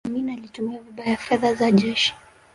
[0.07, 2.15] amin alitumia vibaya fedha za jeshi